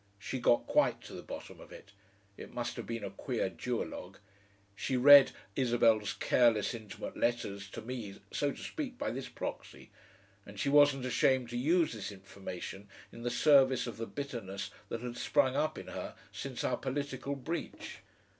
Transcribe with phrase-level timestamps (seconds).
[0.17, 1.91] She got quite to the bottom of it,
[2.35, 4.17] it must have been a queer duologue.
[4.75, 9.91] She read Isabel's careless, intimate letters to me, so to speak, by this proxy,
[10.43, 15.01] and she wasn't ashamed to use this information in the service of the bitterness that
[15.01, 17.99] had sprung up in her since our political breach.